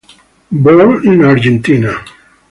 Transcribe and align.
Born 0.63 1.05
in 1.05 1.23
Argentina. 1.23 2.03